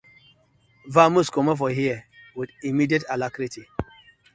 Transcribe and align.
Vamoose 0.89 1.29
comot 1.31 1.57
for 1.59 1.69
here 1.69 2.05
with 2.35 2.49
immediate 2.63 3.03
alarcrity. 3.11 3.67